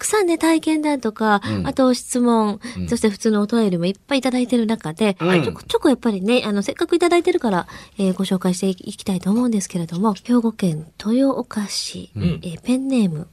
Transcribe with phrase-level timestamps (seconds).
[0.00, 1.66] くさんね、体験談とか、うん。
[1.66, 2.88] あと質問、うん。
[2.88, 5.42] そして普通のお便りもいっぱいいただいてる中で、うん。
[5.44, 7.66] ちょこちょこやっぱりね、あの、せっかくいただいてるから、
[7.98, 12.40] えーご紹介していきたいと思うんですけれども、兵庫県豊岡市、ん。
[12.42, 13.28] えーペンネーム、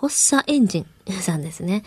[0.00, 1.82] ホッサエンジンさんですね。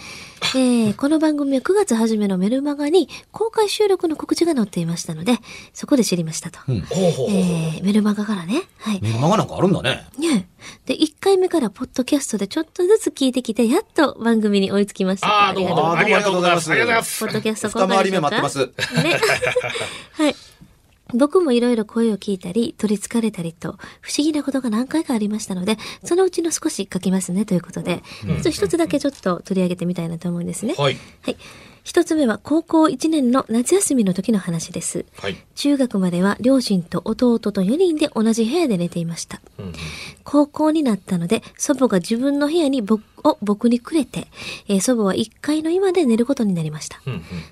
[0.53, 5.37] えーこの番組は9月初めのメルマガに公開収録の告知が載っていましたので、
[5.73, 6.59] そこで知りましたと。
[6.67, 6.81] うん。
[6.81, 7.35] ほうほうほうほう。
[7.37, 8.63] えーメルマガからね。
[8.79, 8.99] はい。
[9.01, 10.05] メルマガなんかあるんだね。
[10.19, 10.49] ね
[10.85, 15.27] で、1回目からポッドキャストでちょっとずつ聞いてきて、やっと番組に追いつきました。
[15.29, 15.93] ああ、どうもどうも。
[15.93, 16.69] ありがとうございます。
[16.69, 17.33] ありがとうございますポッ。
[17.33, 18.59] ドキャスト二回り目待ってます。
[18.59, 18.65] ね。
[20.11, 20.35] はい。
[21.13, 30.75] 僕もいろいろ声を聞いたり、取り憑かれたりと、不思議なことが何回かありましたので、そのうちの少し書きますねということで、まず一つだけちょっと取り上げてみたいなと思うんですね。
[30.77, 30.97] はい。
[31.21, 31.37] はい。
[31.83, 35.05] 一つ目は高校1年の夏休みの時の話です。
[35.17, 35.37] はい。
[35.55, 39.41] 中学までは両親と弟と4人で同じ部屋で寝ていました。
[39.57, 39.73] うんうん
[40.23, 44.27] 高校になったので、祖母が自分の部屋に僕を僕にくれて、
[44.67, 46.99] えー祖母は1階の居間で寝ることになりました。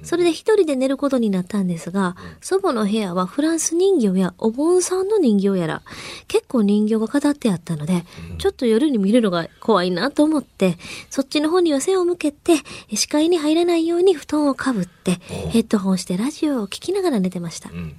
[0.03, 5.81] それで一人で寝ることになったんですが、祖母の部屋はフランス人形やお盆さんの人形やら、
[6.27, 8.05] 結構人形が飾ってあったので、
[8.37, 10.77] ちょっと夜に見るのが怖いなと思って、
[11.09, 12.55] そっちの方には背を向けて、
[12.95, 15.11] 視界に入らないように布団をかぶって、
[15.49, 17.69] ヘッドホンしてラジオを聞きながら寝てました。
[17.69, 17.95] うん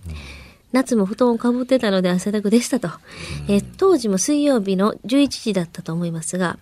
[0.72, 2.90] 夏も布団をかぶってたので汗だくでしたと。
[3.48, 6.58] えー当時も水曜日の11時だったと思いますが、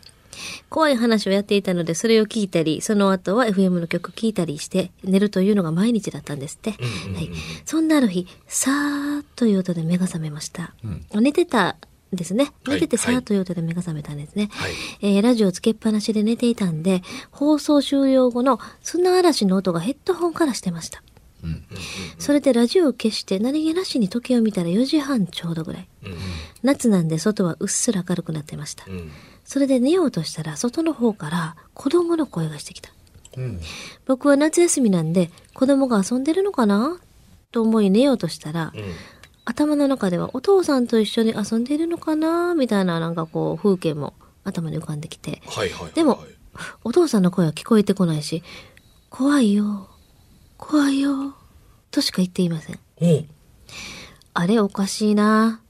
[0.69, 6.71] 怖い話をやっていたので、それを聞いたり、その後は FM の曲聞いたりして、寝るというのが毎日だったんですって。
[6.71, 6.77] は
[7.21, 7.31] い。
[7.65, 10.75] そんなある日、さーっという音で目が覚めました。
[11.15, 11.77] 寝てた
[12.13, 12.53] んですね。
[12.67, 14.49] 寝ててさーっという音で目が覚めたんですね。
[14.53, 14.73] はい
[15.03, 21.03] えーラジオつけっぱなしで寝ていたんで、放送終了後の砂嵐の音がヘッドホンからしてました。
[21.45, 21.65] うん。
[22.19, 25.89] それでラジオを消して何気なしに時計を見たら4時半ちょうどぐらい。
[26.05, 26.17] うん
[26.63, 28.85] 夏なんで外はうっすら明るくなってました。
[28.89, 29.11] うん
[29.49, 32.91] それで寝ようとしたら外の方から子供の声がしてきた。
[33.39, 33.61] うん。
[34.05, 37.01] 僕は夏休みなんで子供が遊んでるのかな？
[37.51, 38.83] と思い寝ようとしたら、うん。
[39.47, 42.55] 頭の中ではお父さんと一緒に遊んでいるのかな？
[42.55, 44.13] みたいななんかこう風景も
[44.45, 45.93] 頭に浮かんできて、はいはいはい。
[45.95, 46.23] でも
[46.85, 48.43] お父さんの声は聞こえてこないし、
[49.09, 49.89] 怖いよ、
[50.59, 51.35] 怖いよ、
[51.91, 52.79] としか言っていません。
[54.35, 55.63] あれおかしいな。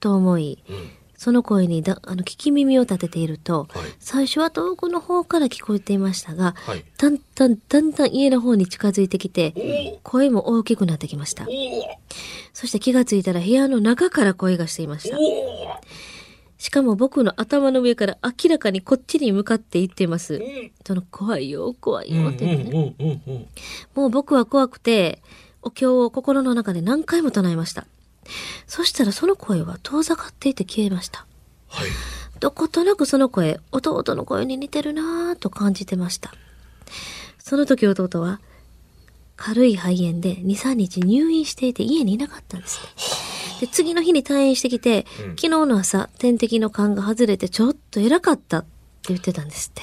[0.00, 0.90] と思い、うん
[1.20, 11.46] その声にだあの聞き耳を立てていると、はい最初は遠くの方から聞こえていましたが、はいだんだんだんだん家の方に近づいてきて、声も大きくなってきました。
[12.54, 15.18] そして気がついたら部屋の中から声がしていました。
[16.56, 20.38] しかも僕の頭の上から明らかにこっちに向かって行っています。
[20.38, 20.42] ん
[20.86, 22.94] その怖いよ、怖いよって言ってね。
[22.98, 23.46] うんうんうん
[23.94, 25.20] もう僕は怖くて、
[25.60, 27.86] お経を心の中で何回も唱えました。
[28.66, 31.26] そしたらその声は遠ざかっていて消えました。
[31.68, 31.90] はい。
[32.40, 36.32] どことなくその声、弟の声に似てるなぁと感じてました。
[37.38, 38.40] その時弟は、
[39.36, 42.88] 軽い肺炎で2、3日入院していて家にいなかったんですね。
[43.60, 48.68] で、次の日に退院してきて、うん昨日の朝、点滴の管が外れてちょっと偉かったって
[49.08, 49.82] 言ってたんですって。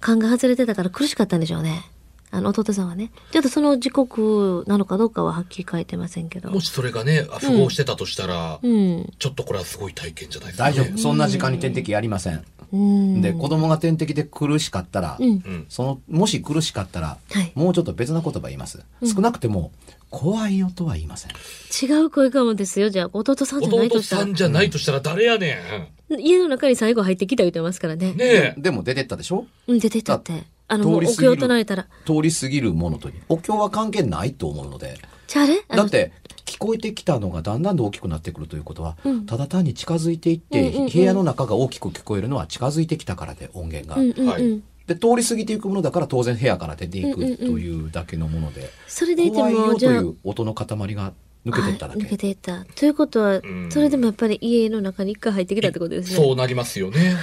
[0.00, 1.90] 管が外れてたから苦しかったんでしょうね。
[2.34, 3.12] あの、弟さんはね。
[3.30, 6.50] ちょっとその時刻なのかどうかははっきり書いてませんけど。
[6.50, 9.12] もしそれがね、あ符合してたとしたら、うん。
[9.20, 10.70] ちょっとこれはすごい体験じゃないですか、ね。
[10.72, 10.98] 大丈夫。
[10.98, 12.44] そんな時間に点滴やりません。
[12.72, 13.22] うん。
[13.22, 15.28] で、子供が点滴で苦しかったら、うん。
[15.28, 15.66] うん。
[15.68, 18.84] その、もし苦しかったら、はいもうちょっと別な言葉言います。
[19.04, 19.70] 少なくても、
[20.10, 21.30] 怖いよとは言いません。
[21.32, 22.88] 違う声かもですよ。
[22.88, 24.34] じゃあ、弟さんじゃないとしたら弟さん。
[24.34, 28.12] じゃないとしたら誰やね家の中に最後入ってきた言ってますからね。
[28.12, 28.16] ん。
[28.16, 28.54] ねえ。
[28.58, 29.46] でも出てったでしょ？
[29.66, 30.44] うん、出てったって。
[30.74, 31.86] あの、もうお通り過ぎる経を唱えたら。
[32.06, 33.10] 通り過ぎるものと。
[33.28, 34.98] お経は関係ないと思うので。
[35.26, 36.12] じゃああれだって、
[36.44, 44.00] 聞こえてきたのがだんだんと大きくなってくるということは、うんただ単に近づいていって、うんうんうん部屋の中が大きく聞こえるのは近づいてきたからで、音源が。
[44.00, 44.28] うんうんうん。
[44.28, 51.14] はいで、通り過ぎていくものだから当然部屋から出ていくうんうんうんというだけのもので、それでいても、怖いよといじゃあ、う音の塊が
[51.46, 52.16] 抜けていっただあ抜けけ。
[52.18, 52.66] ていった。
[52.66, 56.16] ということはん、それでもやっぱり家の中に一回入ってきたってことですね。
[56.16, 57.16] そうなりますよね。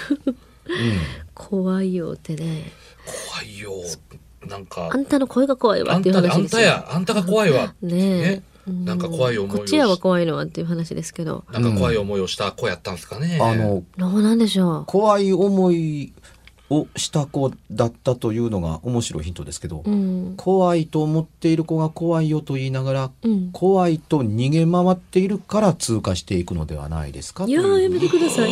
[1.35, 2.71] 怖いよってね。
[3.29, 3.71] 怖いよ。
[4.47, 6.61] なんかあ、んたの声が怖いわあんた、っていう話あですよ。
[6.61, 7.73] んたや、あんたが怖いわ。
[7.81, 8.43] ねえね。
[8.67, 11.43] なんか怖い思いをこっちやは怖いのはっていう話ですけど。
[11.51, 13.39] なんか怖い思いをした子やったんですかね。
[13.41, 16.13] あの、どうなんでしょ怖い思い
[16.69, 19.89] をした子だったというのが面白いヒントですけど、う。
[19.89, 20.33] うん。
[20.37, 23.49] 怖いと思っている子が怖いよと言いながら、うん。
[23.51, 28.51] 怖いと逃げ回っているから通過していくのではないですかいやー、やめてください。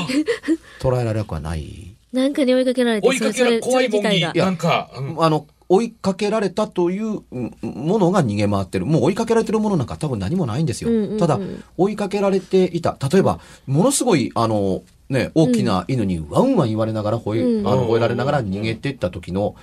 [0.81, 1.88] 捉えられなくはない。
[2.11, 5.23] なんかに追いかけられて、追いかけられ、怖いもんに、なんか、うん。
[5.23, 8.87] あの、追いかけられたといううんものが逃げ回ってる。
[8.87, 10.89] もう追いかけられてるものなんか多分何もないんですよ。
[10.89, 11.17] うんうんうん。
[11.19, 11.39] ただ、
[11.77, 12.97] 追いかけられていた。
[13.11, 17.67] 例えば、ものすごい、あの、ね、大きな犬にワンワン言われながら吠え、うん。
[17.67, 19.55] あの吠えられながら逃げていった時の、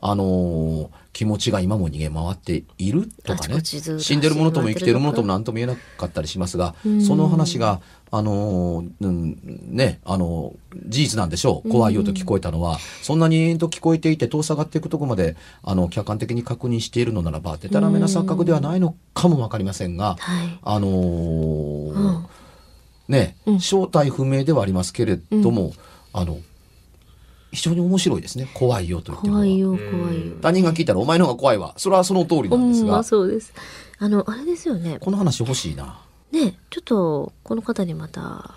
[0.00, 3.60] あのー気持ちが今も逃げ回っているとかね。
[3.62, 7.02] 死んでるものとも生きてるものとも走何とも言えなかったりしますが、うん。
[7.02, 7.80] その話が、
[8.14, 9.38] あのーうん、
[9.70, 11.68] ね、あのー事実なんでしょう。
[11.70, 20.58] 怖いよと聞こえたのは、そんなに延々と聞こえていて、遠さがっていくところまで、あの、客観的に確認しているのならば、でたらめな錯覚ではないのかもわかりませんが、はい。
[20.62, 22.26] あのーうん
[23.08, 25.72] ね、うん正体不明ではありますけれども、
[26.12, 26.38] あの、
[27.50, 28.48] 非常に面白いですね。
[28.54, 30.34] 怖いよと言ってるのは怖いよ、ん怖いよ。
[30.40, 31.74] 他人が聞いたらお前の方が怖いわ。
[31.76, 33.52] それはその通りなんですがほんま、そうです。
[33.98, 34.98] あの、あれですよね。
[35.00, 35.98] この話欲しいな。
[36.32, 38.54] ね、ちょっと、この方にまた、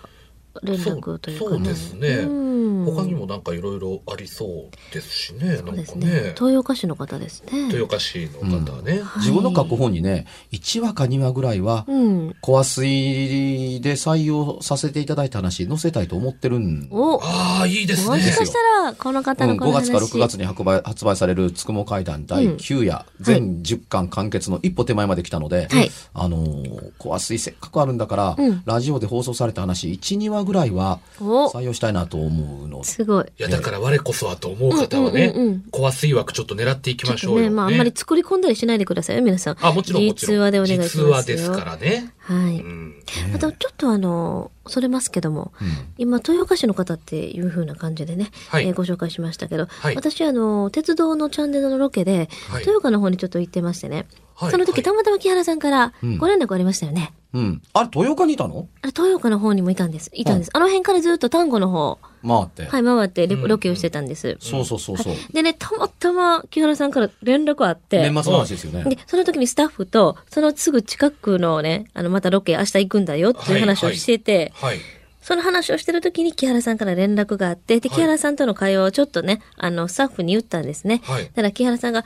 [0.62, 1.46] 連絡というかね。
[1.46, 2.46] そうそうですねうん
[2.84, 5.56] 他にもなんかいろいろありそうですしね。
[5.56, 6.26] そうですなんかねね。。
[6.28, 7.66] 豊岡市の方ですね。
[7.66, 9.00] 豊岡市の方ね。
[9.00, 12.36] はい自分の書く本にね、1話か2話ぐらいは、うん。
[12.40, 18.36] コア水で採用させていただいた話載せたいと思ってるんお、ああ、いいですねもし。
[18.36, 32.82] かしたら、この方うん、5のこの話、月か6月に発売発売されるつくも会談第9夜、全10巻完結の一歩手前まで来たので、はいあのー、コア水せっかくあるんだから、うんラジオで放送された話、1、2話ぐらいはお、採用したいなと思うの。
[32.84, 33.24] すごい。
[33.38, 37.42] いや、だから我こそはと思う方はねうんうんうんうん、コア水枠ちょっと狙っていきましょうよ。
[37.42, 39.56] ね、まあ、あんまり作り込んだりしないでくださいよ、皆さん。
[39.60, 40.36] あ、もちろんもちろん。
[40.36, 41.04] 実話でお願いしますよ。
[41.04, 42.12] 実話ですからね。
[42.18, 42.60] はい。
[42.60, 42.94] うん。
[43.34, 57.12] あと、ちょっとあの、それますけども、うん今、豊岡市の方っていう風な感じでね、はいえーご紹介しましたけど、はい私、あの、鉄道のチャンネルのロケで、はい豊岡の方にちょっと行ってましてね、はいその時、はいたまたま木原さんからうんご連絡ありましたよね。
[57.32, 57.62] うん。
[57.72, 58.68] あれ、豊岡にいたの？
[58.82, 60.10] あれ、豊岡の方にもいたんです。
[60.14, 60.50] いたんです。
[60.54, 62.66] あの辺からずっと丹後の方、回って。
[62.66, 64.36] はい、回ってロケをしてたんです。
[64.40, 65.14] そうそうそうそう。
[65.32, 68.84] でね、たまたま木原さんから連絡あって、年末の話ですよね。
[68.84, 74.78] で、その時にスタッフと、そのすぐ近くのね、あの、またロケ明日行くんだよっていう話をしてて、はい。
[75.20, 81.02] その話をしてる時に木原さんから連絡があって、で、はい木原さんとの会話をちょっとね、あの、スタッフに言ったんですね。
[81.04, 82.04] はいただ木原さんが、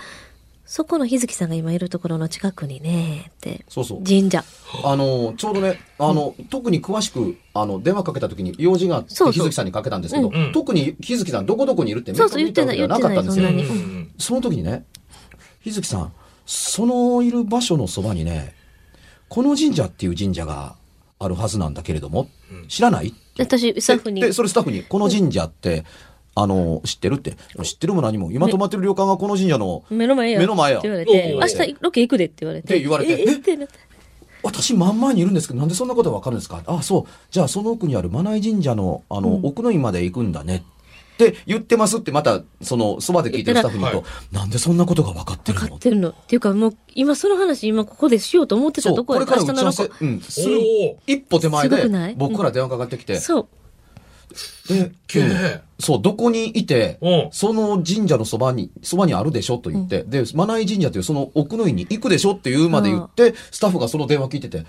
[0.71, 4.05] そこの日月さんが今いるところの近くにね、って、そうそう。
[4.05, 4.45] 神社。
[4.85, 9.47] あの、ちょうどね、あの、特に詳しく、あの、電話かけた時に用事があって、そうそう。
[9.47, 10.53] 日月さんにかけたんですけど、うんうん。
[10.53, 13.83] 特に日月さんどこどこにいるってそうそう言ったわけではなかったんですよ言ってないうん。
[13.83, 14.11] うん。
[14.17, 14.85] その時にね、
[15.63, 16.13] 日月さん、
[16.47, 18.55] そのいる場所のそばにね、
[19.29, 20.77] この神社っていう神社が
[21.19, 22.69] あるはずなんだけれども、うん。
[22.69, 24.21] 知らない私、スタッフに。
[24.21, 25.85] で、でそれスタッフに、この神社って、
[26.43, 27.37] あの、知ってるって。
[27.63, 30.39] 知ってるも何も、今泊まってる旅館がこの神社の、目の前や。
[30.39, 32.75] 目の前やって言われて、明日ロケ行くでって言われて。
[32.75, 33.75] って言われてええってなって。
[34.43, 37.05] 私真ん前にいるんですけど、なんでそんなことがわかるんですかあ、そう。
[37.31, 40.65] じゃあその奥にあるマナイ神社の、あの、うん奥の院まで行くんだね。
[41.15, 46.11] って言ってますって、また、その、そばで聞いてるスタッフに言うと、なんでそんなことが分かってるの分かってるの。
[46.11, 50.23] っていうかもう、今その話今ここでしようと思ってたところこれから打ち合わせうん、
[51.07, 53.49] 一歩手前で僕から電話かかってきて、そう。
[54.69, 54.93] で、
[55.79, 64.65] そう、どこにいてうん、その神社のそばに、そばにあるでしょと言って、で、マナイ神社というその奥の院に行くでしょっていうまで言って、スタッフがその電話聞いてて、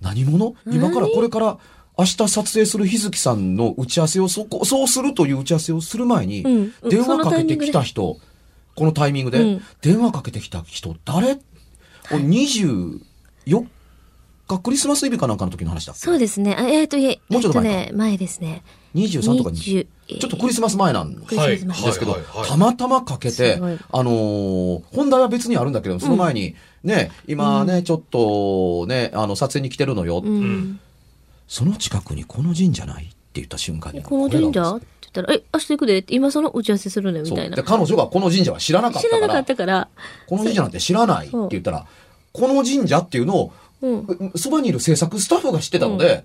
[0.00, 0.54] 何者？
[0.66, 1.58] 今からこれから
[1.98, 6.72] 明日撮影する日月さんの打ち合わせをそこ、そうするという打ち合わせをする前に、うん。
[6.82, 6.88] うん。
[6.88, 8.18] 電話かけてきた人、
[8.76, 9.62] このタイミングで、うん。
[9.82, 11.40] 電話かけてきた人、誰
[12.10, 13.00] ?24
[14.46, 16.00] 日クリスマスイブかなんかの時の話だっけ？
[16.00, 16.54] そうですね。
[16.56, 18.62] あえっ、と、いえ、もうちょっとえっとね、前ですね。
[18.94, 19.58] 23とかに。
[19.58, 21.28] 20ちょっとクリスマス前なんで
[21.92, 22.16] すけど、
[22.46, 23.58] たまたまかけて、
[23.92, 30.22] あのー本題は別にあるんだけど、その前に、ね、今ね、ちょっとね、あの、撮影に来てるのよ。
[30.24, 30.80] うん。
[31.46, 34.02] その近くにこの神社ないって言った瞬間に。
[34.02, 34.62] この神社？
[34.62, 35.98] こって言ったら、え、明日行くで？
[35.98, 37.24] って、今その打ち合わせするのよ？
[37.24, 37.62] みたいなで、。
[37.62, 39.88] 彼女がこの神社は知らなかったから、知らなかったから、
[40.26, 41.86] この神社なんて知らないって言ったら、
[42.32, 43.50] この神社っていうのを、うん。
[44.36, 46.24] そばにいる制作スタッフが知ってたので、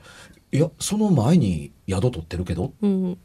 [0.51, 3.17] いや、その前に宿取ってるけど、うん。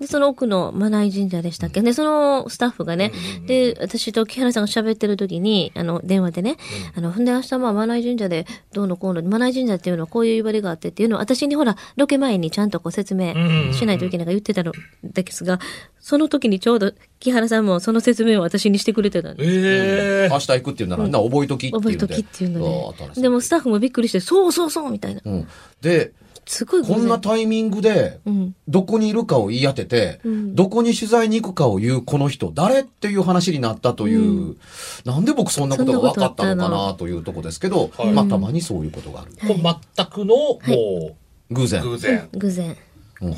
[0.00, 1.82] で、その奥のマナイ神社でしたっけ？
[1.82, 3.10] で、そのスタッフがね、
[3.48, 6.56] で、私と木原さんが喋ってる時に、あの、電話でね、
[6.94, 13.34] あの、ほんで明日まあマナイ神社でどうのこうの、マナイ神社っていうのはこういう言われがあってっていうのを私にほら、ロケ前にちゃんとこう説明
[13.72, 15.58] しないといけないから言ってたのですが、
[15.98, 19.50] その時にちょうど木原さんもその説明を私にしてくれてたんです。
[19.50, 21.96] ええ明日行くっていうなら、な覚えときっていうので。
[21.96, 23.20] 覚えときっていうので。
[23.20, 25.22] でもスタッフもびっくりして、そうそうそうみたいな。
[25.24, 25.48] うん。
[25.80, 26.12] で、
[26.48, 28.54] すごいこんなタイミングで、うん。
[28.66, 34.56] どこにいるかを言い当てて、うんどこに取材に行くかを言うこの人、誰っていう話になったという、
[35.04, 39.32] なんで僕そんなことが分かったのかなというとこですけど、はいまあたまにそういうことがある。
[39.32, 41.16] これ全くの、も
[41.50, 41.82] 偶然。
[41.82, 42.28] う、偶然。
[42.32, 42.76] 偶然。
[43.20, 43.34] うん。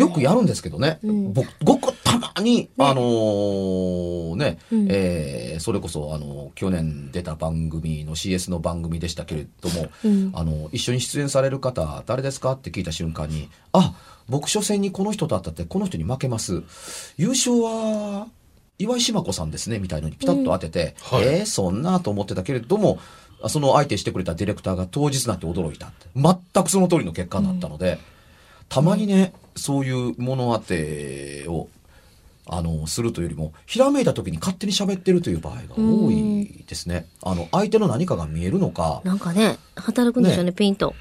[0.00, 1.32] よくやるんですけどね、うん。
[1.32, 4.86] 僕ごくたまに、あのーね、うん。
[4.90, 10.30] えーそれこそ、あの去年出た番組の CS の番組でしたけれども、うん。
[10.34, 13.94] あの一緒に出演される方誰ですかって聞いた瞬間にあ
[14.28, 16.62] 僕初戦にこの人と当たってこの人に負けます。
[17.16, 18.28] 優勝は
[18.78, 21.28] 岩井島子さんですねみたいのにピタッと当てて、うんはい。
[21.28, 22.98] えーそんなと思ってたけれども
[23.42, 26.06] あその相手してくれたディレクターが当日になって驚いたって。
[26.14, 27.98] 全くその通りの結果になったので、
[28.68, 31.68] たまにねそういう物当てを
[32.50, 37.06] あのするというよりもひらめいた時に勝手に喋ってるという場合が多いですね。
[37.22, 40.94] あの相手の何かが見えるのかなんかね、働くんでしょうね、ピンと。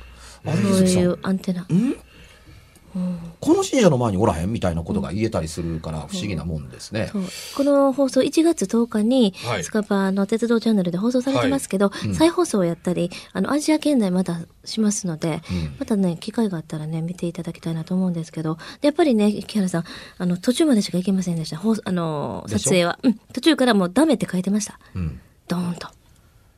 [0.43, 0.53] そう
[0.87, 1.65] いうアンテナ。
[3.39, 7.11] この信者の前におらへんみたいなことが言えたりするから不思議なもんですね。
[7.55, 19.83] この放送1月10日に、はいスカパーの鉄道チャンネルで放送されてますけど、うん再放送をやったり、あの、アジア圏内まだしますので、うんまたね、機会があったらね、見ていただきたいなと思うんですけど、でやっぱりね、木原さん、
[20.17, 21.57] あの、途中までしか行けませんでした。
[21.57, 22.99] 放あの、撮影は。
[23.03, 24.79] うん、途中からもうダメって書いてました。
[24.95, 25.87] うんドーンと。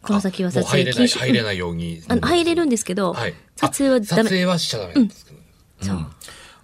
[0.01, 1.19] この先は撮影禁止。
[1.19, 2.01] 入れないように。
[2.07, 3.33] あの入れるんですけど、はい。
[3.55, 4.23] 撮影はあダメ。
[4.23, 5.38] 撮影はしちゃダメなんですけど。
[5.81, 5.97] そう。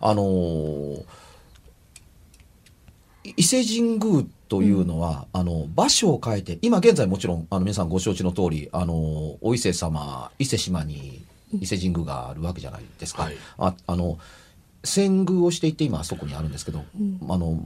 [0.02, 1.06] あのー
[3.38, 8.94] 伊勢神宮というのは、あの場所を変えて今現在もちろんあの皆さんご承知の通りあの
[9.42, 13.24] お伊勢様伊勢島に伊勢神宮があるわけじゃないですか。
[13.24, 14.20] はいああの
[14.84, 16.84] 遷宮をしていって今あそこにあるんですけど、
[17.28, 17.60] あの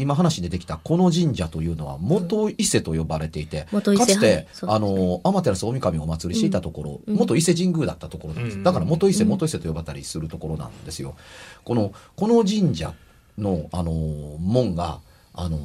[0.00, 11.16] 今話に出てきたこの神社というのは元伊勢と呼ばれていて、かつて、あの天照大神をお祭りしていたところ、うん元伊勢神宮だったところなんです、うんだから元伊勢うん元伊勢と呼ばれたりするところなんですよ。
[11.64, 12.94] このこの神社
[13.38, 15.00] のあの門が
[15.34, 15.58] あの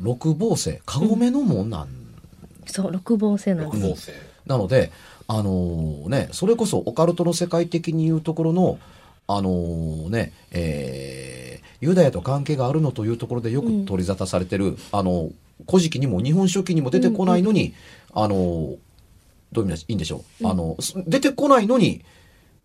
[0.00, 2.02] 六芒星かごめの門なん
[2.66, 3.82] そう、六芒星なんです。
[3.82, 4.12] 六芒星。
[4.46, 4.90] なので、
[5.28, 8.78] あのね、それこそオカルトの世界的に言うところの、
[9.36, 15.30] あのね、えーユダヤと関係があるのというところでよく取り沙汰されてる、あの、
[15.68, 17.74] 古事記にも日本書紀にも出てこないのに、
[18.14, 18.76] あの、
[19.50, 20.46] どういう意味でいいんでしょう？
[20.46, 22.04] あの、す出てこないのに、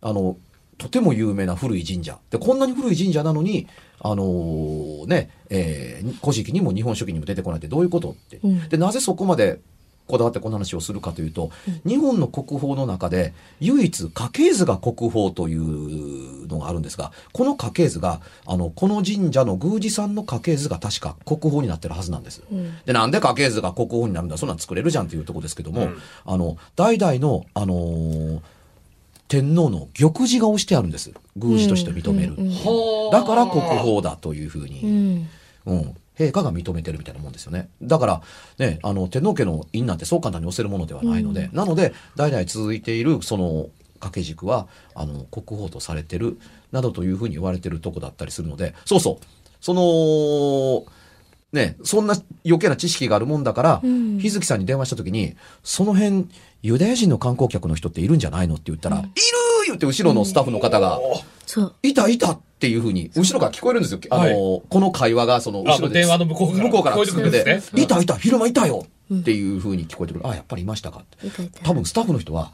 [0.01, 0.37] あの、
[0.77, 2.19] とても有名な古い神社。
[2.29, 3.65] で、こんなに古い神社なのに、
[3.99, 8.39] あのね、えー古事記にも日本書紀にも出てこないってどういうことって。
[8.43, 9.61] うんで、なぜそこまで
[10.07, 11.51] こだわってこの話をするかというと、
[11.85, 22.41] 日本の国宝の中で唯一家系図が国宝というのがあるんですが、この家系図が、あの、この神社の宮司さんの家系図が確か国宝になってるはずなんです。
[22.51, 28.39] うんで、なんで家系図が国宝になるんだそんなん作れるじゃんっていうところですけども、うんあの、代々の、あのー
[29.27, 31.11] 天皇の玉璽が押してあるんです。
[31.35, 32.35] 宮司として認める。
[32.37, 35.29] うんうんうんはだから国宝だというふううに、ん。
[35.65, 35.95] うん。
[36.17, 37.69] 陛下が認めてるみたいなもんですよね。
[37.81, 38.21] だから、
[38.57, 43.69] ね、あの、天皇家の印なんてそう簡単に押せるものではないので、なので、代々続いている、その、
[43.99, 46.39] 掛け軸は、あの、国宝とされてる、
[46.71, 49.25] などというふうに言われてるとこだったりするので、そうそう。
[49.61, 50.85] その、
[51.53, 56.27] ね、そんな余計な知識があるもんだから、うん日月さんに電話した時に、その辺、
[56.61, 59.09] ユダヤ人の観光客の人っているんじゃないのって言ったら、いる
[59.67, 60.99] 言って後ろのスタッフの方が、
[61.45, 61.75] そう。
[61.83, 63.99] いたいたっていうふうに、後ろから聞こえるんですよ。
[64.09, 66.01] あの、はいこの会話が、その、あ後ろで。
[66.01, 70.27] 電話の向こうから向こうから聞こえてくるいたいた、昼間いたよっていうふうに聞こえてくる。
[70.27, 71.03] あ、やっぱりいましたか
[71.63, 72.51] 多分スタッフの人は、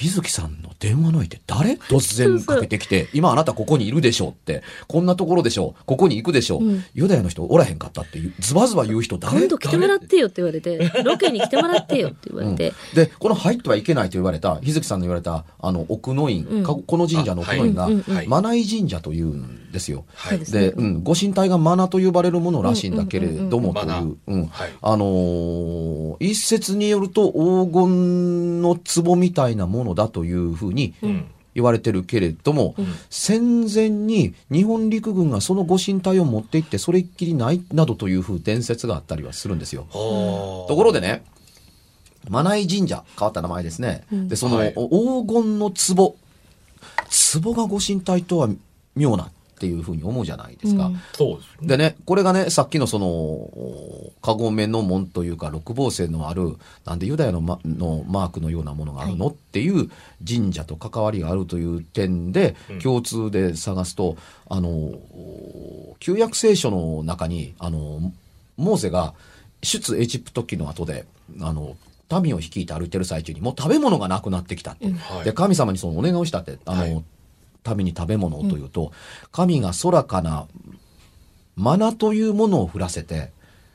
[0.00, 1.72] 日月さんの電話の相手誰？
[1.74, 6.84] 突然かけてきて、今あなたここにいるでしょうって、こんなところでしょう、ここに行くでしょう、うん。
[6.94, 9.38] ユダヤの人おらへんかったっていう、ズバズバ言う人誰？
[9.40, 16.62] 今度来てもらってよって言われて、ロケに来てもらってよって言われて、で、この入ってはいけないと言われた、日月さんの言われた、あの、奥の院、うん。
[16.62, 17.94] かこの神社の奥の院が、あはい。
[17.94, 18.28] うんうんうん。
[18.28, 20.06] マナイ神社というんですよ。
[20.14, 31.26] はいでうん、ご神体がマナと呼ばれるものらしいんだけれども、とうんうんうんいう、うん、はいあのー一説によると黄金の壺みたいなものだというふうにうん。
[31.52, 32.76] 言われてるけれども、
[33.08, 39.88] 戦前に日本陸軍がそのご神体を持って行ってそれっきりないなどというふう伝説があったりはするんですよ。
[39.90, 40.68] はあ。
[40.68, 41.24] ところでね、
[42.28, 44.04] マナイ神社、変わった名前ですね。
[44.12, 46.16] うんで、その、はい黄金の壺。
[47.42, 48.48] 壺がご神体とは
[48.94, 49.30] 妙な
[49.60, 50.86] っていうふうに思うじゃないですか。
[50.86, 51.00] うん。
[51.12, 51.68] そうですね。
[51.68, 59.90] でね、これがね、さっきのその、おカゴメの門というか、六芒星のある、なんでユダヤの,、ま、のマークのようなものがあるの、っていう
[60.26, 62.78] 神社と関わりがあるという点で、うん。
[62.78, 64.16] 共通で探すと、
[64.48, 68.00] あの、お旧約聖書の中に、あの、
[68.56, 69.12] モーゼが
[69.62, 71.04] 出エジプト記の後で、
[71.42, 71.76] あの、
[72.22, 74.90] 民を率いて歩いてる最中にもう食べ物がなくなってきたって。
[74.90, 75.24] はい。
[75.24, 77.04] で、神様にそのお願いをしたって、あの、はい
[77.76, 78.92] 民に食べ物をというと、
[79.32, 80.46] 神が空かな
[81.56, 83.32] マナというものを降らせて、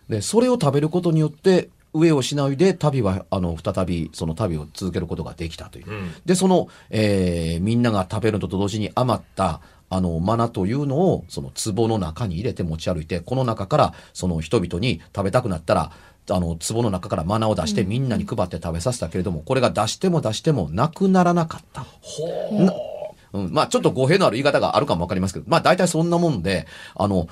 [0.09, 5.89] で、それを食べることによって、上をしないで旅は、あの、再びその旅を続けることができたという。
[5.89, 6.13] うん。
[6.25, 15.91] で、その、えーみんなが食べるのと同時に余った、あの、マナというのを、その壺の中に入れて持ち歩いて、この中から、その人々に食べたくなったら、
[16.29, 21.85] あの、壺の中からマナを出してみんなに配って食べさせたけれども、これが出しても出してもなくならなかった。
[22.01, 22.94] ほ
[23.35, 27.27] うん、まあちょっと語弊のある言い方があるかもわかりますけど、まあ大体そんなもんで、あの、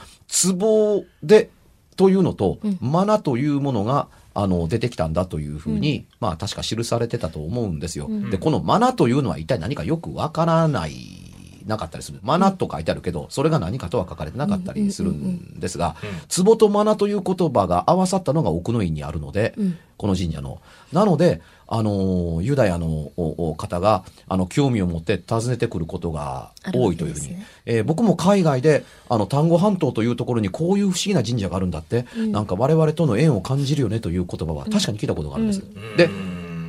[0.52, 1.50] 壺で、
[1.96, 8.10] というのと、マナというものが、あの、出てきたんだというふうに、まあ確か記されてたと思うんですよ。
[8.32, 11.23] で、このマナというのは一体何かよくわからない、
[11.66, 12.20] なかったりする。
[12.24, 15.96] マナと書いてあるけど、それが何かとは書かれてなかったりするんですが、
[16.36, 19.56] 壺とマナという言葉が合わさったのが奥の院にあるので、
[19.98, 20.62] この神社の。
[20.92, 23.12] なので、あの、ユダヤの
[23.58, 27.28] 方が、あの、興味を持って訪ねてくることが多いというふうに。
[27.30, 35.64] ねえー僕も海外で、あの、丹後半島というところにこういう不思議な神社があるんだって、なんか我々との縁を感じるよねという言葉は確かに聞いたことがあるんです。
[35.98, 36.10] で、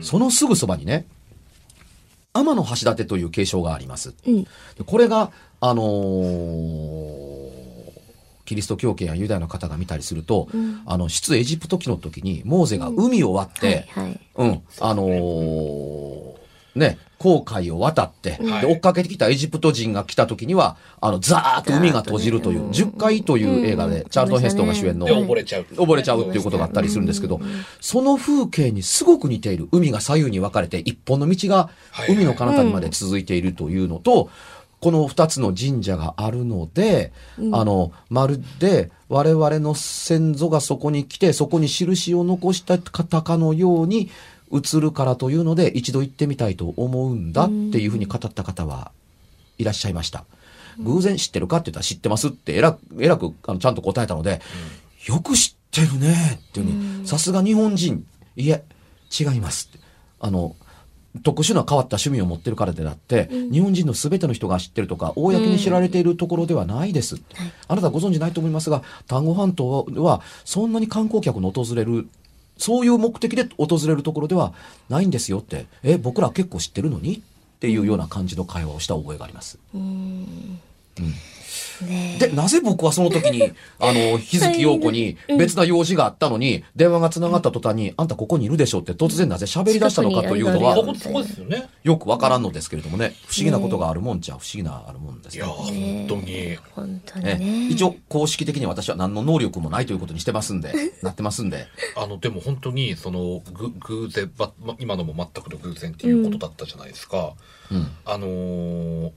[0.01, 1.07] そのすぐそばにね、
[2.35, 4.15] 天の橋立という継承があります。
[4.27, 4.43] うん。
[4.43, 4.49] で
[4.85, 7.65] これが、あのー
[8.45, 10.49] キリスト教圏やユダヤの方が見たりすると、
[10.85, 14.21] あの、出エジプト記の時に、モーゼが海を割って、はいはい。
[14.37, 16.34] うん、あのー
[16.75, 18.61] ね、航海を渡って、はい。
[18.63, 25.63] で追っかけてきたエジプト人が来た時には、あの、ザーッと海が閉じるという、ザーッとね10回という映画で、うんチャールトン・ヘストンが主演の、で溺れちゃう。
[25.63, 27.41] 溺れちゃうっていうことがあったりするんですけど、
[27.81, 29.69] その風景にすごく似ている。
[29.73, 31.71] 海が左右に分かれて、一本の道が
[32.09, 34.31] 海の彼方にまで続いているというのと、
[34.81, 37.11] この二つの神社があるので、
[37.53, 44.11] あの、まるで我々の先祖がそこに来て、そこに印を残した方かのように
[44.55, 48.93] 映るからというので、一度行ってみたいと思うんだっていうふうに語った方は
[49.59, 50.25] いらっしゃいました。
[50.79, 54.41] 偶然知ってるかって言ったら知ってますって、えらく、えらくあのちゃんと答えたので、
[55.07, 58.07] よく知ってるねっていうふうに、さすが日本人、
[58.37, 58.65] いえ、
[59.19, 59.85] 違いますって。
[60.21, 60.57] あの、
[61.23, 67.21] 特殊な変わった趣味を持ってるからであって、日本人の全ての人が知ってるとか、公に知られているところではないです。
[67.69, 72.09] あなたご存知ないと思いますが、丹後半島はそんなに観光客の訪れる、
[72.57, 74.53] そういう目的で訪れるところでは
[74.89, 77.17] ないんですよって、え、僕ら結構知ってるのに？
[77.17, 77.21] っ
[77.65, 79.59] ていうような感じの会話をした覚えがあります。
[81.03, 95.53] ねで、なぜ僕はその時に、あの、日月陽子に別な用事があったのに、電話が繋がった途端に、あんたここにいるでしょって突然なぜ喋り出したのかというのはよくわからんのですけれどもね、不思議なことがあるもんちゃ不思議なあるもんですいや、ね。
[95.53, 96.57] 本当に。
[96.75, 97.69] 本当に。
[97.71, 101.67] 一応、公式的に私は何の能力もないということにしてますんで、 なってますんで。
[101.97, 107.35] あの、でも本当に、その、ぐ、偶然、ば、ま今のも全くの偶然っていうことだったじゃないですか。
[107.71, 107.89] うん。
[108.05, 109.11] あのー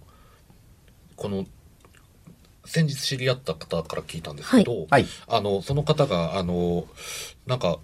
[1.17, 1.45] この、
[2.67, 5.05] 先日知り合った方から聞いたんですけど、はい。
[5.27, 6.85] あの、その方が、あの、
[7.47, 7.79] なんか、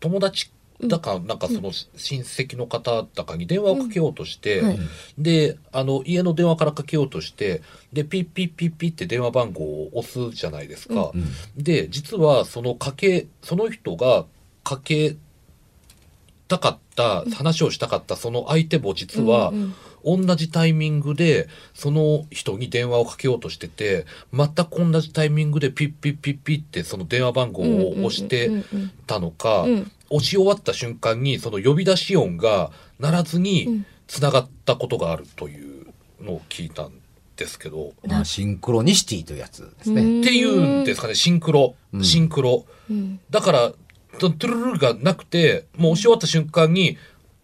[0.00, 0.50] 友達
[0.82, 4.68] だか、なんかその親戚の方だかに電話をかけようとして、うん。
[4.68, 4.78] はい。
[5.16, 11.12] で、あの、家の電話からかけようとして、で、ピッピッピッピッって電話番号を押すじゃないですか。
[11.14, 11.24] うん
[11.56, 14.26] で、実はそのかけ、その人が
[14.62, 15.16] かけ
[16.48, 19.52] たかった、話をしたかったその相手も実は、
[20.16, 28.50] 同じタイミングで、その人に電話をかけようとしてて、全く同じタイミングでピッピッピッピッってその電話番号を押して
[29.06, 29.66] たのか
[30.10, 33.86] 押し終わった瞬間にその呼び出し音が鳴らずうにん。
[34.08, 35.86] 繋がったことがあるという
[36.22, 36.92] のを聞いたん
[37.36, 40.00] ですけど、まあ、シンクロニシティというやつですね。
[40.00, 40.20] うん。
[40.22, 42.02] っていうんですかね、シンクロ、うん。
[42.02, 42.64] シンクロ。
[42.90, 43.20] うん。
[43.28, 43.72] だから、
[44.18, 46.96] トゥルルルがなくて、もう押し終わった瞬間に、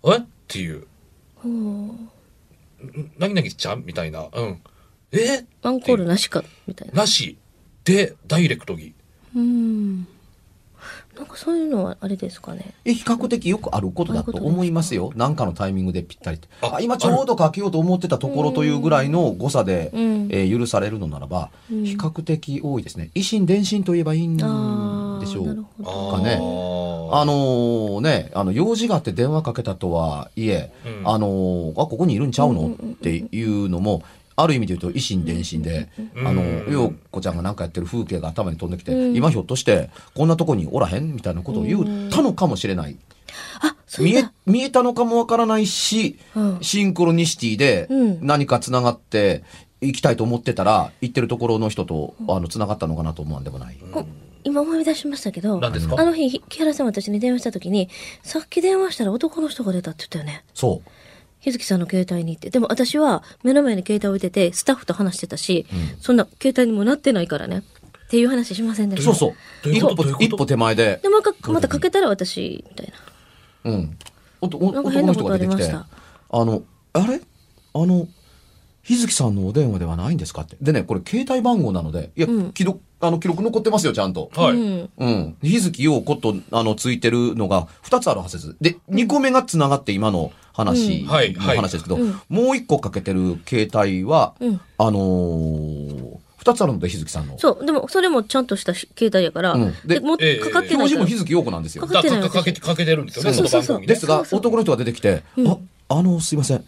[0.05, 0.17] え？
[0.17, 0.87] っていう、
[3.19, 4.63] 何々ちゃんみたいな、うん。
[5.13, 6.95] えアンコールなしかみたいな。
[6.95, 7.39] なし
[7.85, 8.95] で、ダイレクトに。
[9.35, 10.07] うん。
[11.17, 12.75] なんかそういうのはあれですかね。
[12.85, 15.13] え比較的よくあることだと思いますよ。
[15.15, 16.49] なんかのタイミングでぴったりって。
[16.63, 23.11] ああ今ちょうどかけようと思ってたところというぐらいの誤差で、うんえー許されるのならば、うん比較的多いですね。
[23.15, 25.47] 維新伝心と言えばいいんでしあょう。
[25.85, 32.69] かねああのーね、あの、用事があって電話かけたとはいえ、うんあのーあ、ここにいるんちゃうの？
[32.71, 34.03] っていうのも、
[34.37, 42.97] ある意味で言うと、維新伝心で、うんあの、うんようこちゃんがなんかやってる風景が頭に飛んできて、うん今ひょっとして、こんなとこにおらへんみたいなことを言ったのかもしれない。
[43.61, 49.45] あ、そう見えだ。、見えたのかもわからないし、うんシンクロニシティでうん何か繋がって
[49.81, 53.77] 行きたいと思ってたら、行ってるところの人と、あの、繋がったのかなと思わんでもない。
[53.93, 54.05] こ
[54.47, 55.71] 今思い出しましたけど、あ
[56.05, 57.89] の日、木原さん私に電話した時に、
[58.23, 60.45] さっき電話したら男の人が出たって言ったよね。
[60.53, 60.91] そう。
[61.45, 62.49] 日月さんの携帯にって。
[62.49, 65.67] でも私は目の前に携帯を置いてて、スタッフと話してたし、
[66.01, 67.59] そんな携帯にもなってないからね。
[67.59, 69.15] っていう話しませんでした。
[69.15, 69.73] そうそう。
[69.75, 72.93] 一歩一歩手前でで、もかまたかけたら私、みたい
[73.65, 73.73] な。
[73.73, 73.99] うん。
[74.41, 77.21] おとおなんか男の人変なことが出てきて、ありましたあの、あれ？
[77.75, 78.09] あの、
[78.83, 80.57] 日月さんのお電話ではないんですかって。
[80.61, 84.31] でね、これ携帯番号なので、いや、うん記録、あの、記録残ってますよ、ちゃんと。
[84.35, 84.53] はい。
[84.53, 84.91] うん。
[84.97, 85.37] うん。
[85.43, 88.57] 日月陽子と、あの、ついてるのが2つあるはずです。
[88.61, 91.23] で、2個目が繋がって今の話、うんは
[91.57, 97.39] 話ですけど、うんもう1個かけてる携帯は、うんあのー、2つあるので、日月さんの。
[97.39, 97.67] そう。
[97.67, 101.17] でも、それもちゃんとした携帯やから、うんででもかかってない表示も日。
[101.17, 101.87] 月陽子なんですよ。
[101.87, 103.87] かかってないだかかけて、かけてるんですよね、そそうそうそう。
[103.87, 106.65] ですが男の人が出てきて、うんあ、あの、すいません。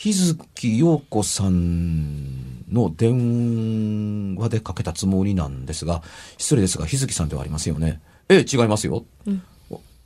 [0.00, 6.02] 日月陽子さんの電話でかけたつもりなんですが、
[6.38, 8.00] 失礼ですが、日月さんではありませんよね。
[8.30, 9.04] ええ、違いますよ。
[9.26, 9.42] うん。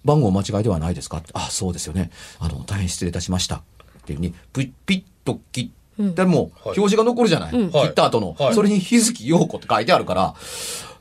[0.05, 1.23] 番号間違いではないですか？
[1.33, 2.11] あ、そうですよね。
[2.41, 3.59] あの、大変失礼いたしました。
[3.59, 3.61] っ
[4.05, 5.71] ていうふうに、ピッ、ピッと切
[6.03, 7.71] っても、表示が残るじゃない、うん。
[7.71, 8.55] 切った後の、はい。
[8.55, 10.35] それに日月陽子って書いてあるから、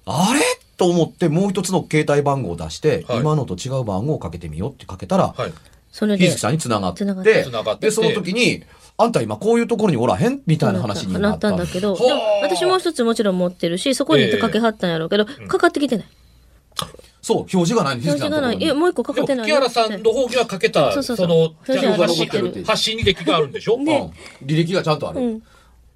[0.05, 0.39] あれ？
[0.77, 3.21] と思ってもう一つの携帯番号を出して、はい。
[3.21, 5.53] 今のと違う番号をかけてみようってかけたら、はい。
[5.93, 7.43] それで日月、さんに繋がって、繋がって。
[7.43, 7.85] 繋がって。
[7.85, 8.63] で、その時に、
[8.97, 10.41] あんた今こういうところにおらへん？
[10.47, 11.21] みたいな話になっ。
[11.21, 11.95] なったたんだけど、
[12.41, 16.07] 私もう一つもちろん持ってるし、そこにかけはったんやろうけど、かかってきてない。
[17.21, 18.57] そう、表示がない表示がない。
[18.57, 18.77] 月さんのところに。
[18.77, 21.27] え、もう一個かかってない木原さんの方にはかけた、そうそうそう。
[21.27, 22.53] その、表示が発残ってる。
[22.53, 23.75] 信、発信履歴があるんでしょ？
[23.75, 23.85] うん。
[23.85, 24.11] ね
[24.43, 25.19] 履歴がちゃんとある。
[25.19, 25.43] うん。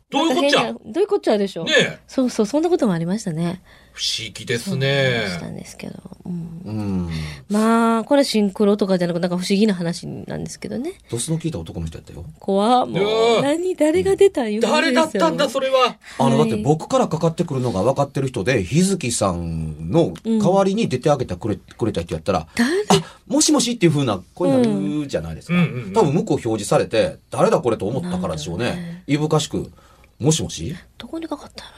[0.10, 0.72] どういうこっちゃ？
[0.72, 2.00] どういうこっちゃでしょねえ。
[2.08, 3.62] そうそう、そんなこともありましたね。
[3.98, 5.50] 不思議ですしたね。
[5.54, 5.96] んですけど。
[6.24, 7.10] うん、うん。
[7.50, 10.94] まあ、これシンクロとかじゃなくなんか不思議な話なんですけどね。
[11.10, 12.24] ドスの聞いた男の人やったよ。
[12.38, 15.98] 怖もう何、誰が出たん誰だったんだ、それは。
[16.20, 22.70] あの、だはいって僕からかかってくるのが分かってる人で、日月さんの代わりに出てあげてくれ、くれた人やったら、誰？
[22.90, 25.56] あ、もしもしっていう風な声になるじゃないですか。
[25.96, 29.04] 多分向こう表示されて、誰だこれと思ったからでしょうね。
[29.08, 29.72] いぶかしく、
[30.20, 30.76] もしもし？
[31.00, 31.78] どこにかかったのね。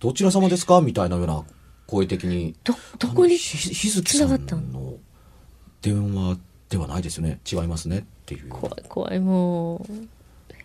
[0.00, 0.80] どちら様ですか？
[0.80, 1.44] みたいなような
[1.90, 2.54] 声的に。
[2.62, 4.36] ど、どこにひ日月さんの
[4.80, 4.94] の？
[5.82, 7.40] 電話ではないですよね。
[7.50, 8.48] 違いますねっていう。
[8.48, 9.84] 怖い怖い、もう。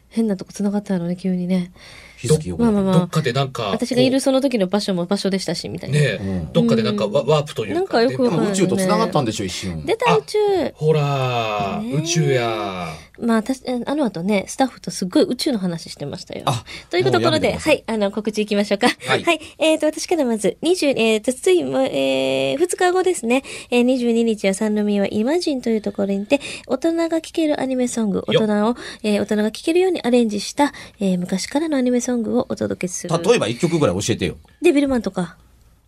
[0.09, 1.73] 変なとこ繋がったのね、急にね。
[2.17, 2.57] 日月を。
[2.57, 3.63] まあまあまあどっかでなんか。
[3.69, 5.99] 私がいるその時の場所も場所でしたし、みたいな。
[5.99, 7.75] ねえ、うんどっかでなんかワワープというか。
[7.75, 9.85] なんかよくわかんない宇宙と繋がったんでしょ、一瞬。
[9.85, 10.37] 出た宇宙
[10.73, 12.87] ほら、ねえ宇宙や。
[13.19, 16.43] まあ、たしあの後ね、スタッフとすっごい宇宙の話してましたよ。
[16.45, 18.87] あというところで、はいい、あの、告知いきましょうか。
[18.87, 19.25] はい
[19.57, 33.23] えっ、と、私からまず、20、えっ、と、つい、もえー、2日後ですね、えー、22日は三宮はイマジンというところにて、大人が聴けるアニメソング、大人を、えー、大人が聴けるようにアレンジした、えー、昔からのアニメソングをお届けする。
[33.23, 34.37] 例えば一曲ぐらい教えてよ。
[34.61, 35.37] デビルマンとか。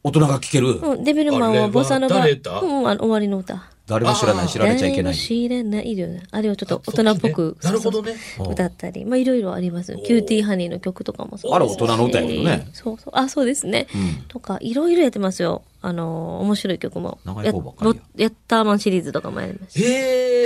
[0.04, 0.70] 大人が聴ける。
[0.80, 2.16] うん、デビルマンはボサノバ。
[2.18, 3.70] うん、あの、終わりの歌。
[3.88, 5.16] 誰も知らない、知られちゃいけない。
[5.16, 6.24] 知らないよね。
[6.32, 7.58] あれをちょっと大人っぽく。
[7.64, 8.16] なるほどね。
[8.40, 9.96] うん歌ったり、まあいろいろあります。
[10.06, 13.14] キューティーハニーの曲とかもそうあらですし大人の歌やけどねそうそう。
[13.16, 13.88] あ、そうですね。
[13.94, 15.64] うんとか、いろいろやってますよ。
[15.82, 17.20] あのー、面白い曲も。
[17.26, 19.80] 長いやつばっかりやヤッターマンシリーズとかもやりました。
[19.80, 19.84] へ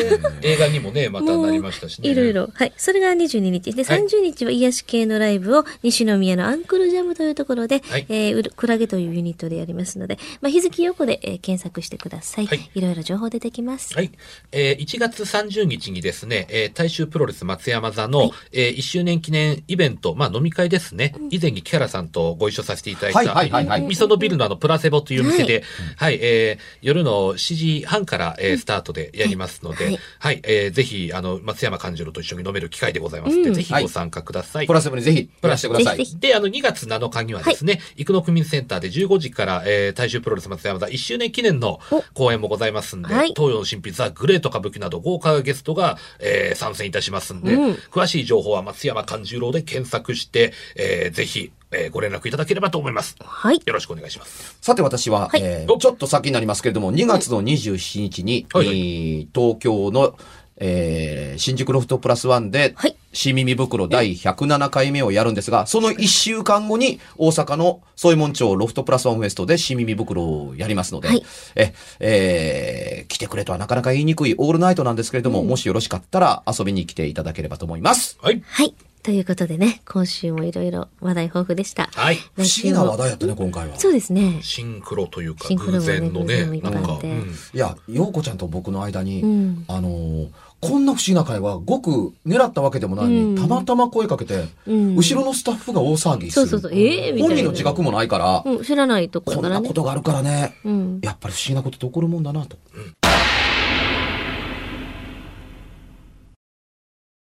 [0.06, 0.20] え。
[0.42, 2.10] 映画にもね、またなりましたしね。
[2.10, 2.50] いろいろ。
[2.54, 2.74] はい。
[2.78, 3.74] それが22日。
[3.74, 12.48] で、はい30日は癒し系のライブを西宮のアンクルジャムというところで、はいえーうるクラゲというユニットでやりますので、まあ、日付横で、えー検索してください。
[12.48, 12.82] はいい。
[12.82, 13.94] ろいろ情報出てきます。
[13.96, 14.12] はい。
[14.52, 21.14] えー1月30日にですね、えー大衆プロレス松山座の、えー1周年記念イベント、まあ飲み会ですね。
[21.30, 25.64] 以前に木原さんとご一緒させていただいた、はいはいはいはいみそのビルのあのプラセボという店で、
[25.98, 30.00] はい、えー夜の7時半から、えースタートでやりますので、はい。
[30.20, 33.56] はい、えーぜひ、あの、松山勘次郎と一緒に飲める機会でございますので、うん。
[33.56, 34.68] ぜひご参加ください。
[34.68, 36.06] プラスムにぜひ、いらしてください。
[36.20, 43.30] で、あの、2月7日にはですね、生野区民センターで15時から、えー、大衆プロレス松山座1周年記念のお公演もございますんで、はい。
[43.30, 47.74] 東洋の神秘ザ・グレート歌舞伎など豪華ゲストが、えー参戦いたしますんで、うん。
[47.92, 53.16] 詳しい情報は松山勘十郎で検索して、えーぜひ、えーご連絡いただければと思います。
[53.20, 53.62] はい。
[53.66, 54.58] よろしくお願いします。
[54.62, 60.16] さて私は、はいえーちょっと先になりますけれども、2月の27日に、はいはいえー東京の、
[60.58, 71.24] えー新宿ロフトプラスワンで、はい新耳袋第107回目をやるんですが、その1週間後に大阪の添門町ロフトプラスワンウエストで新耳袋をやりますので、はい
[71.56, 78.18] え、えー来てくれとはなかなか言いにくいオールナイトなんですけれども、もしよろしかったら遊びに来ていただければと思います。
[78.22, 78.42] はい。
[78.46, 78.74] はい。
[79.04, 81.90] ということでね、今週もいろいろ話題豊富でした。
[81.94, 82.18] はい。
[82.36, 83.80] 不思議な話題やったね、今回は。
[83.80, 84.40] そうですね。
[84.44, 90.28] シンクロというか、シンクロもね偶然のね、偶然もいっぱいなんか、いや、陽子ちゃんと僕の間に、うんあのー
[90.62, 96.48] こんな不思議な会話、ごく狙ったわけでもないのに、うんたまたま声かけて、うん後ろのスタッフが大騒ぎする。
[96.48, 96.80] そうそうそう。
[96.80, 97.30] ええみたいな。
[97.30, 99.50] 本人の自覚もないから、うん、知らないところこん。
[99.50, 101.00] なことがあるからね、うん。
[101.02, 102.58] やっぱり不思議なことって起こるもんだなと。